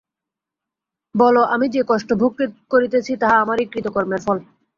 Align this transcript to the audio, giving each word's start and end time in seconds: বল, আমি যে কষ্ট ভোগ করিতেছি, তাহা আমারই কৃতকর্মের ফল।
বল, 1.15 1.35
আমি 1.53 1.67
যে 1.69 1.81
কষ্ট 1.87 2.09
ভোগ 2.13 2.31
করিতেছি, 2.71 3.11
তাহা 3.21 3.35
আমারই 3.43 3.65
কৃতকর্মের 3.73 4.21
ফল। 4.25 4.37